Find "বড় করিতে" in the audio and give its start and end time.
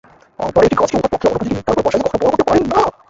2.23-2.47